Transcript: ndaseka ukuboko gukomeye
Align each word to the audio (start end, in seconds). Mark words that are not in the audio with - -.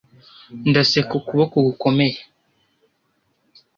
ndaseka 0.69 1.13
ukuboko 1.19 1.55
gukomeye 1.67 2.17